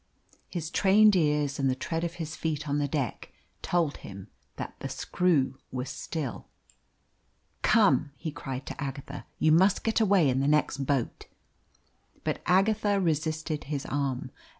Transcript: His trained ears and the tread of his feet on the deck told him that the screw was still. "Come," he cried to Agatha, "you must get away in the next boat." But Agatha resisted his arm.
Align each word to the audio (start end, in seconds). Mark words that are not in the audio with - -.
His 0.49 0.71
trained 0.71 1.15
ears 1.15 1.59
and 1.59 1.69
the 1.69 1.75
tread 1.75 2.03
of 2.03 2.15
his 2.15 2.35
feet 2.35 2.67
on 2.67 2.79
the 2.79 2.87
deck 2.87 3.31
told 3.61 3.97
him 3.97 4.29
that 4.55 4.73
the 4.79 4.89
screw 4.89 5.59
was 5.71 5.91
still. 5.91 6.47
"Come," 7.61 8.11
he 8.17 8.31
cried 8.31 8.65
to 8.65 8.83
Agatha, 8.83 9.25
"you 9.37 9.51
must 9.51 9.83
get 9.83 9.99
away 10.01 10.27
in 10.27 10.39
the 10.39 10.47
next 10.47 10.87
boat." 10.87 11.27
But 12.23 12.41
Agatha 12.47 12.99
resisted 12.99 13.65
his 13.65 13.85
arm. 13.85 14.31